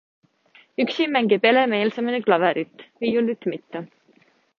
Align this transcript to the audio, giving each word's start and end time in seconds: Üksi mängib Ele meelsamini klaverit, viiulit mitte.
Üksi 0.85 1.05
mängib 1.15 1.45
Ele 1.49 1.65
meelsamini 1.73 2.21
klaverit, 2.29 2.83
viiulit 3.05 3.47
mitte. 3.53 3.83